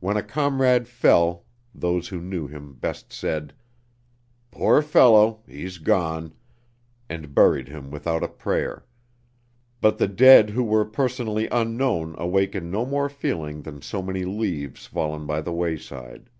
[0.00, 1.44] When a comrade fell
[1.74, 3.52] those who knew him best said:
[4.50, 6.32] "Poor fellow, he's gone,"
[7.10, 8.86] and buried him without a prayer;
[9.82, 14.86] but the dead who were personally unknown awakened no more feeling than so many leaves
[14.86, 16.30] fallen by the wayside.